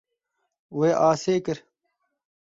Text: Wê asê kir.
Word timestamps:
Wê 0.77 0.89
asê 1.09 1.35
kir. 1.45 1.57